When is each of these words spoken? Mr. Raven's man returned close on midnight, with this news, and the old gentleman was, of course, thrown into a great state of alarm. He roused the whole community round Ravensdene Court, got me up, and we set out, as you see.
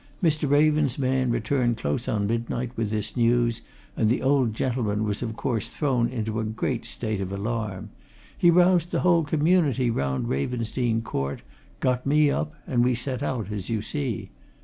Mr. 0.23 0.49
Raven's 0.49 0.97
man 0.97 1.29
returned 1.29 1.77
close 1.77 2.07
on 2.07 2.25
midnight, 2.25 2.71
with 2.75 2.89
this 2.89 3.15
news, 3.15 3.61
and 3.95 4.09
the 4.09 4.23
old 4.23 4.55
gentleman 4.55 5.03
was, 5.03 5.21
of 5.21 5.35
course, 5.35 5.67
thrown 5.67 6.09
into 6.09 6.39
a 6.39 6.43
great 6.43 6.85
state 6.87 7.21
of 7.21 7.31
alarm. 7.31 7.91
He 8.35 8.49
roused 8.49 8.89
the 8.89 9.01
whole 9.01 9.23
community 9.23 9.91
round 9.91 10.27
Ravensdene 10.27 11.03
Court, 11.03 11.43
got 11.81 12.07
me 12.07 12.31
up, 12.31 12.51
and 12.65 12.83
we 12.83 12.95
set 12.95 13.21
out, 13.21 13.51
as 13.51 13.69
you 13.69 13.83
see. 13.83 14.31